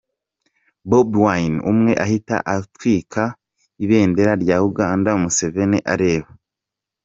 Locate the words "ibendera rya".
3.83-4.57